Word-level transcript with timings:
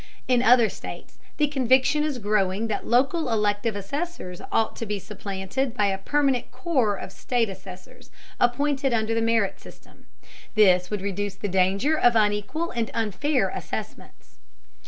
In 0.27 0.41
other 0.41 0.67
states 0.67 1.19
the 1.37 1.45
conviction 1.47 2.03
is 2.03 2.17
growing 2.17 2.65
that 2.69 2.87
local 2.87 3.31
elective 3.31 3.75
assessors 3.75 4.41
ought 4.51 4.75
to 4.77 4.87
be 4.87 4.97
supplanted 4.97 5.75
by 5.77 5.85
a 5.85 5.99
permanent 5.99 6.51
corps 6.51 6.95
of 6.97 7.11
state 7.11 7.49
assessors, 7.49 8.09
appointed 8.39 8.93
under 8.93 9.13
the 9.13 9.21
merit 9.21 9.59
system. 9.59 10.07
This 10.55 10.89
would 10.89 11.01
reduce 11.01 11.35
the 11.35 11.47
danger 11.47 11.95
of 11.99 12.15
unequal 12.15 12.71
and 12.71 12.89
unfair 12.95 13.49
assessments. 13.49 14.39